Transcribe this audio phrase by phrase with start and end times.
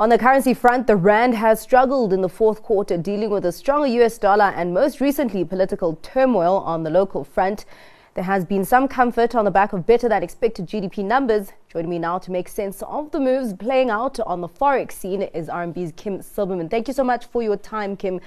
[0.00, 3.52] On the currency front, the rand has struggled in the fourth quarter, dealing with a
[3.52, 7.66] stronger US dollar and most recently political turmoil on the local front.
[8.14, 11.52] There has been some comfort on the back of better than expected GDP numbers.
[11.68, 15.20] Joining me now to make sense of the moves playing out on the forex scene
[15.20, 16.70] is RMB's Kim Silberman.
[16.70, 18.22] Thank you so much for your time, Kim.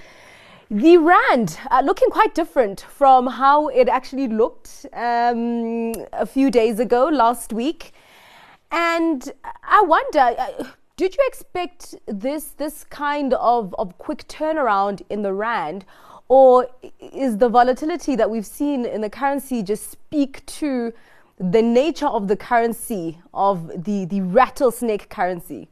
[0.70, 6.78] The rand uh, looking quite different from how it actually looked um, a few days
[6.78, 7.90] ago, last week.
[8.70, 9.32] And
[9.64, 10.36] I wonder.
[10.38, 10.64] Uh,
[10.96, 15.84] did you expect this this kind of, of quick turnaround in the rand,
[16.28, 16.68] or
[17.00, 20.92] is the volatility that we've seen in the currency just speak to
[21.38, 25.68] the nature of the currency of the the rattlesnake currency?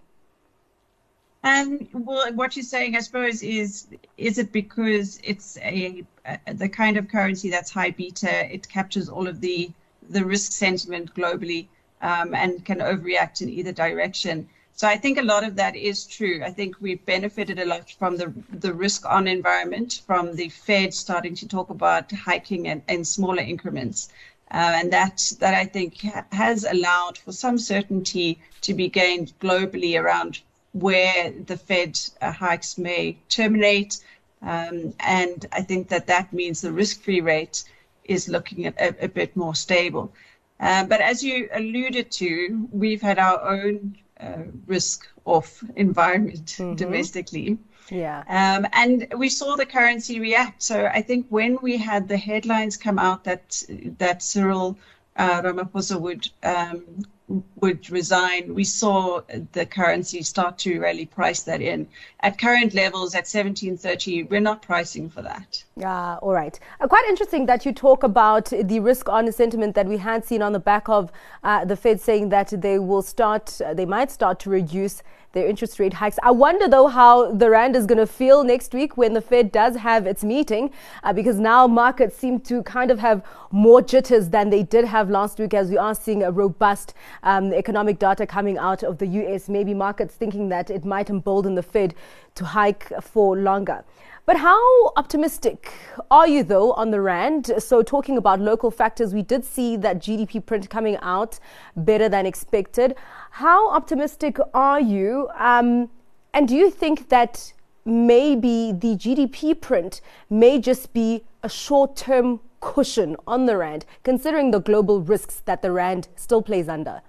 [1.44, 3.86] And well, what you're saying, I suppose, is
[4.16, 8.52] is it because it's a, a, the kind of currency that's high beta?
[8.52, 9.70] It captures all of the
[10.10, 11.68] the risk sentiment globally
[12.00, 14.48] um, and can overreact in either direction.
[14.74, 16.42] So I think a lot of that is true.
[16.44, 20.94] I think we've benefited a lot from the the risk on environment, from the Fed
[20.94, 24.08] starting to talk about hiking and, in smaller increments.
[24.50, 29.32] Uh, and that that I think ha- has allowed for some certainty to be gained
[29.40, 30.40] globally around
[30.72, 34.00] where the Fed uh, hikes may terminate.
[34.42, 37.64] Um, and I think that that means the risk-free rate
[38.04, 40.12] is looking at a, a bit more stable.
[40.58, 46.74] Uh, but as you alluded to, we've had our own uh, risk off environment mm-hmm.
[46.76, 47.58] domestically.
[47.90, 48.22] Yeah.
[48.28, 50.62] Um, and we saw the currency react.
[50.62, 53.62] So I think when we had the headlines come out that
[53.98, 54.78] that Cyril
[55.16, 59.20] uh, Ramaphosa would um, would resign, we saw
[59.52, 61.86] the currency start to really price that in.
[62.20, 65.62] At current levels, at 1730, we're not pricing for that.
[65.76, 66.58] Yeah, all right.
[66.80, 70.42] Uh, quite interesting that you talk about the risk on sentiment that we had seen
[70.42, 71.10] on the back of
[71.44, 75.02] uh, the Fed saying that they will start, uh, they might start to reduce
[75.32, 76.18] their interest rate hikes.
[76.22, 79.52] I wonder, though, how the Rand is going to feel next week when the Fed
[79.52, 80.70] does have its meeting,
[81.02, 85.10] uh, because now markets seem to kind of have more jitters than they did have
[85.10, 89.06] last week, as we are seeing a robust um, economic data coming out of the
[89.06, 89.48] US.
[89.48, 91.94] Maybe markets thinking that it might embolden the Fed
[92.34, 93.84] to hike for longer.
[94.24, 95.72] But how optimistic
[96.08, 97.50] are you, though, on the Rand?
[97.58, 101.40] So, talking about local factors, we did see that GDP print coming out
[101.76, 102.94] better than expected.
[103.32, 105.28] How optimistic are you?
[105.36, 105.90] Um,
[106.32, 107.52] and do you think that
[107.84, 110.00] maybe the GDP print
[110.30, 115.62] may just be a short term cushion on the Rand, considering the global risks that
[115.62, 117.02] the Rand still plays under?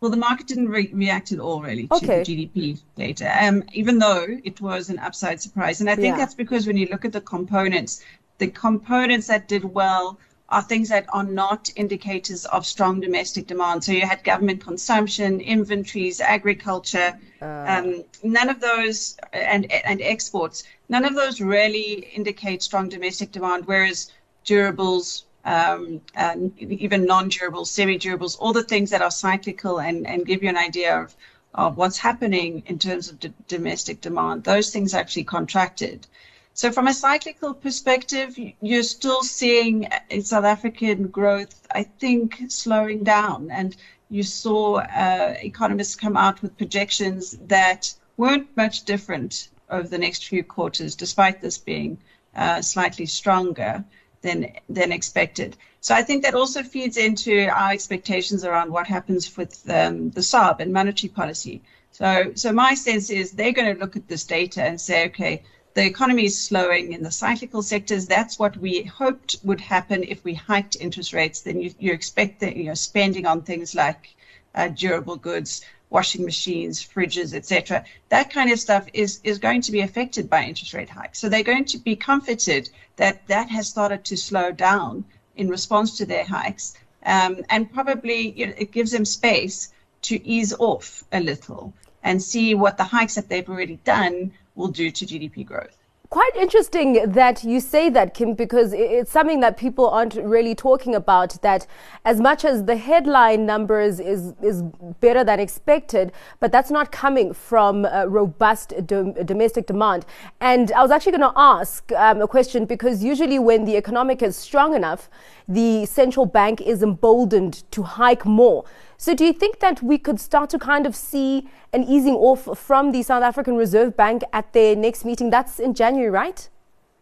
[0.00, 2.22] Well, the market didn't re- react at all, really, to okay.
[2.22, 5.80] the GDP data, um, even though it was an upside surprise.
[5.80, 6.16] And I think yeah.
[6.16, 8.02] that's because when you look at the components,
[8.38, 10.18] the components that did well
[10.48, 13.84] are things that are not indicators of strong domestic demand.
[13.84, 17.64] So you had government consumption, inventories, agriculture, uh.
[17.68, 20.64] um, none of those, and and exports.
[20.88, 23.66] None of those really indicate strong domestic demand.
[23.66, 24.10] Whereas
[24.44, 30.42] durables, um, and even non-durables, semi-durables, all the things that are cyclical and, and give
[30.42, 31.14] you an idea of,
[31.54, 34.44] of what's happening in terms of d- domestic demand.
[34.44, 36.06] Those things actually contracted.
[36.52, 39.88] So from a cyclical perspective, you're still seeing
[40.20, 43.50] South African growth, I think, slowing down.
[43.50, 43.76] And
[44.10, 50.26] you saw uh, economists come out with projections that weren't much different over the next
[50.26, 51.96] few quarters, despite this being
[52.34, 53.84] uh, slightly stronger
[54.22, 55.56] than than expected.
[55.80, 60.20] So I think that also feeds into our expectations around what happens with um, the
[60.20, 61.62] SARB and monetary policy.
[61.92, 65.42] So so my sense is they're going to look at this data and say, okay,
[65.74, 68.06] the economy is slowing in the cyclical sectors.
[68.06, 71.40] That's what we hoped would happen if we hiked interest rates.
[71.40, 74.14] Then you, you expect that you know spending on things like
[74.54, 77.84] uh, durable goods washing machines, fridges, etc.
[78.08, 81.18] That kind of stuff is, is going to be affected by interest rate hikes.
[81.18, 85.04] So they're going to be comforted that that has started to slow down
[85.36, 86.74] in response to their hikes.
[87.04, 89.72] Um, and probably you know, it gives them space
[90.02, 91.72] to ease off a little
[92.02, 95.76] and see what the hikes that they've already done will do to GDP growth
[96.10, 100.94] quite interesting that you say that, Kim, because it's something that people aren't really talking
[100.96, 101.40] about.
[101.42, 101.68] That
[102.04, 104.62] as much as the headline numbers is is
[105.00, 106.10] better than expected,
[106.40, 110.04] but that's not coming from robust dom- domestic demand.
[110.40, 114.20] And I was actually going to ask um, a question because usually when the economic
[114.20, 115.08] is strong enough,
[115.46, 118.64] the central bank is emboldened to hike more.
[119.00, 122.58] So, do you think that we could start to kind of see an easing off
[122.58, 125.30] from the South African Reserve Bank at their next meeting?
[125.30, 126.46] That's in January, right?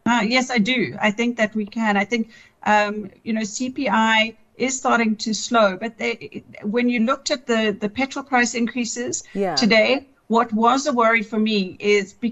[0.06, 0.96] Uh, yes, I do.
[1.02, 1.96] I think that we can.
[1.96, 2.30] I think,
[2.62, 7.76] um, you know, CPI is starting to slow, but they, when you looked at the,
[7.80, 9.56] the petrol price increases yeah.
[9.56, 12.30] today, What was a worry for me is the,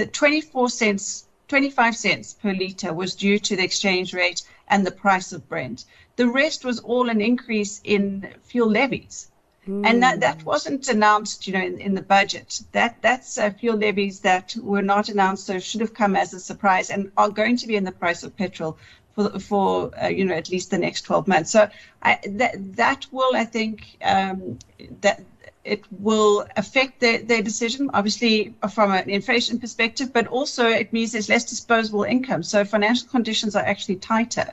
[0.00, 4.90] the 24 cents, 25 cents per litre was due to the exchange rate and the
[4.90, 5.86] price of Brent.
[6.16, 9.30] The rest was all an increase in fuel levies.
[9.68, 9.86] Mm.
[9.86, 12.60] And that, that wasn't announced, you know, in, in the budget.
[12.72, 16.40] That that's uh, fuel levies that were not announced, so should have come as a
[16.40, 18.78] surprise, and are going to be in the price of petrol
[19.14, 21.50] for for uh, you know at least the next 12 months.
[21.50, 21.68] So
[22.00, 24.58] I, that that will, I think, um,
[25.00, 25.22] that
[25.64, 31.10] it will affect their, their decision, obviously from an inflation perspective, but also it means
[31.10, 32.44] there's less disposable income.
[32.44, 34.52] So financial conditions are actually tighter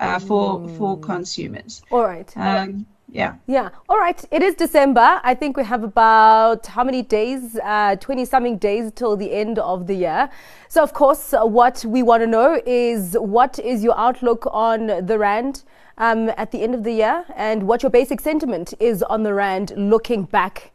[0.00, 0.78] uh, for mm.
[0.78, 1.82] for consumers.
[1.90, 2.36] All right.
[2.36, 3.34] Um, yeah.
[3.46, 3.70] Yeah.
[3.88, 4.24] All right.
[4.30, 5.20] It is December.
[5.24, 7.58] I think we have about how many days?
[7.62, 10.30] Uh, 20 something days till the end of the year.
[10.68, 15.18] So, of course, what we want to know is what is your outlook on the
[15.18, 15.64] Rand
[15.98, 19.34] um, at the end of the year and what your basic sentiment is on the
[19.34, 20.70] Rand looking back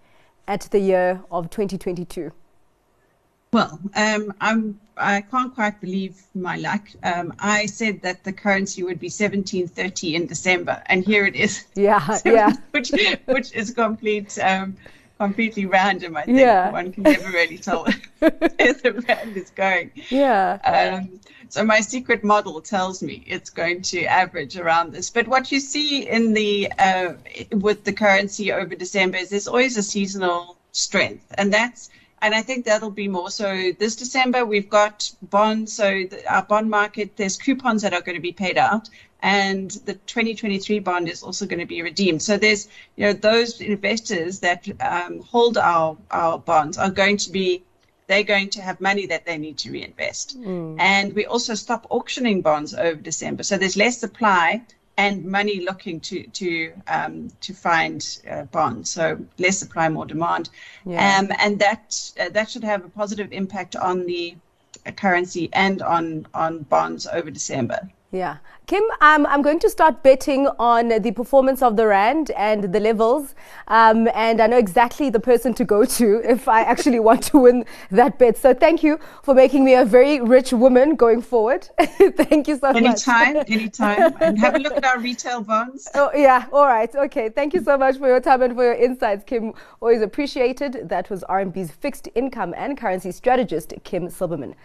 [0.48, 2.32] at the year of 2022?
[3.56, 6.90] Well, um, I'm I can't quite believe my luck.
[7.04, 11.64] Um, I said that the currency would be 1730 in December, and here it is.
[11.74, 12.52] Yeah, yeah.
[12.72, 12.92] Which
[13.28, 14.38] which is complete.
[14.40, 14.76] Um,
[15.18, 16.18] completely random.
[16.18, 16.70] I think yeah.
[16.70, 17.86] one can never really tell
[18.20, 19.92] where the rand is going.
[20.10, 20.60] Yeah.
[20.66, 25.10] Um, so my secret model tells me it's going to average around this.
[25.10, 27.14] But what you see in the uh,
[27.52, 31.90] with the currency over December is there's always a seasonal strength, and that's
[32.26, 33.30] and I think that'll be more.
[33.30, 35.74] So this December, we've got bonds.
[35.74, 38.90] So the, our bond market, there's coupons that are going to be paid out,
[39.22, 42.24] and the 2023 bond is also going to be redeemed.
[42.24, 47.32] So there's, you know, those investors that um, hold our our bonds are going to
[47.32, 47.64] be
[48.08, 50.40] they're going to have money that they need to reinvest.
[50.40, 50.78] Mm.
[50.80, 53.44] And we also stop auctioning bonds over December.
[53.44, 54.64] So there's less supply
[54.98, 58.90] and money looking to to um, to find uh, bonds.
[58.90, 60.50] So less supply, more demand,
[60.86, 61.20] yeah.
[61.20, 64.36] um, and that uh, that should have a positive impact on the
[64.96, 67.90] currency and on on bonds over December.
[68.16, 68.38] Yeah.
[68.68, 72.80] Kim, um, I'm going to start betting on the performance of the Rand and the
[72.80, 73.36] levels.
[73.68, 77.38] Um, and I know exactly the person to go to if I actually want to
[77.38, 78.38] win that bet.
[78.38, 81.70] So thank you for making me a very rich woman going forward.
[81.80, 83.52] thank you so anytime, much.
[83.52, 84.16] Anytime, anytime.
[84.22, 85.90] And have a look at our retail bonds.
[85.94, 86.46] Oh, yeah.
[86.54, 86.94] All right.
[86.96, 87.30] Okay.
[87.30, 89.54] Thank you so much for your time and for your insights, Kim.
[89.82, 90.88] Always appreciated.
[90.90, 94.56] That was RMB's fixed income and currency strategist, Kim Silberman.